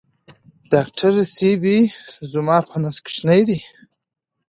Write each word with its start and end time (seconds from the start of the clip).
ډاکټر 0.71 1.13
صېبې 1.35 1.77
زما 2.31 2.57
په 2.67 2.75
نس 2.83 2.97
کوچینی 3.05 3.41
دی 3.49 3.59